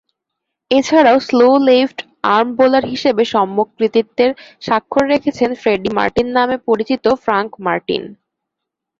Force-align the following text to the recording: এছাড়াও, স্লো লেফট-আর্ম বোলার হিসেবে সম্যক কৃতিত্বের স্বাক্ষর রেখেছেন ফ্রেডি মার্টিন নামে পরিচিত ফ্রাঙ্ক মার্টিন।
এছাড়াও, 0.71 1.17
স্লো 1.27 1.47
লেফট-আর্ম 1.67 2.49
বোলার 2.57 2.85
হিসেবে 2.93 3.23
সম্যক 3.33 3.67
কৃতিত্বের 3.77 4.31
স্বাক্ষর 4.61 5.03
রেখেছেন 5.13 5.49
ফ্রেডি 5.61 5.89
মার্টিন 5.97 6.27
নামে 6.37 6.57
পরিচিত 6.67 7.05
ফ্রাঙ্ক 7.23 7.51
মার্টিন। 7.65 8.03